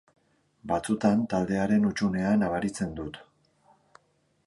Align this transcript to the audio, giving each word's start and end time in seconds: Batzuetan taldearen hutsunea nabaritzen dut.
Batzuetan 0.71 1.21
taldearen 1.35 1.87
hutsunea 1.91 2.35
nabaritzen 2.45 2.99
dut. 3.01 3.25